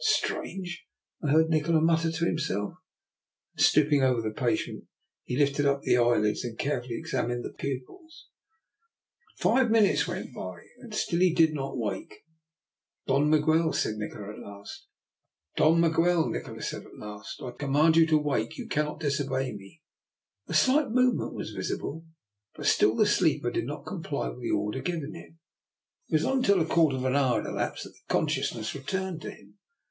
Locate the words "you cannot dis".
18.57-19.21